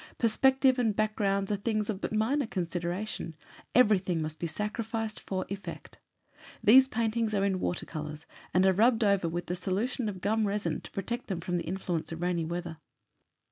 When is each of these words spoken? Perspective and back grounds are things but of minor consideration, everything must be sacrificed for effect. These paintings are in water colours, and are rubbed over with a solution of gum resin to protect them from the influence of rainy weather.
Perspective 0.17 0.79
and 0.79 0.95
back 0.95 1.15
grounds 1.15 1.51
are 1.51 1.57
things 1.57 1.85
but 1.85 2.05
of 2.11 2.17
minor 2.17 2.47
consideration, 2.47 3.35
everything 3.75 4.19
must 4.19 4.39
be 4.39 4.47
sacrificed 4.47 5.19
for 5.19 5.45
effect. 5.47 5.99
These 6.63 6.87
paintings 6.87 7.35
are 7.35 7.45
in 7.45 7.59
water 7.59 7.85
colours, 7.85 8.25
and 8.51 8.65
are 8.65 8.73
rubbed 8.73 9.03
over 9.03 9.29
with 9.29 9.47
a 9.51 9.55
solution 9.55 10.09
of 10.09 10.19
gum 10.19 10.47
resin 10.47 10.81
to 10.81 10.89
protect 10.89 11.27
them 11.27 11.39
from 11.39 11.57
the 11.59 11.65
influence 11.67 12.11
of 12.11 12.23
rainy 12.23 12.45
weather. 12.45 12.79